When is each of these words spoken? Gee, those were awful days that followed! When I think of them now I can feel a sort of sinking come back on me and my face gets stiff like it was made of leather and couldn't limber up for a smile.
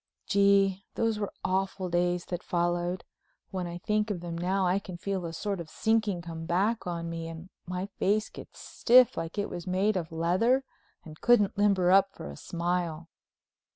Gee, 0.25 0.83
those 0.95 1.19
were 1.19 1.31
awful 1.45 1.87
days 1.87 2.25
that 2.25 2.41
followed! 2.41 3.03
When 3.51 3.67
I 3.67 3.77
think 3.77 4.09
of 4.09 4.19
them 4.19 4.35
now 4.35 4.65
I 4.65 4.79
can 4.79 4.97
feel 4.97 5.23
a 5.27 5.31
sort 5.31 5.59
of 5.59 5.69
sinking 5.69 6.23
come 6.23 6.47
back 6.47 6.87
on 6.87 7.07
me 7.07 7.27
and 7.27 7.51
my 7.67 7.85
face 7.99 8.27
gets 8.27 8.57
stiff 8.59 9.15
like 9.15 9.37
it 9.37 9.47
was 9.47 9.67
made 9.67 9.95
of 9.95 10.11
leather 10.11 10.63
and 11.05 11.21
couldn't 11.21 11.55
limber 11.55 11.91
up 11.91 12.15
for 12.15 12.31
a 12.31 12.35
smile. 12.35 13.09